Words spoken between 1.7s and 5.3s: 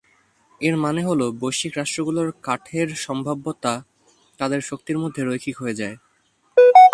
রাষ্ট্রগুলোর কাঠের সম্ভাব্যতা তাদের শক্তির মধ্যে